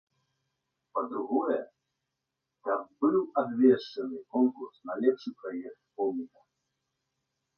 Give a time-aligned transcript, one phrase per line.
[0.97, 1.57] Па-другое,
[2.69, 6.41] каб быў абвешчаны конкурс на лепшы праект помніка.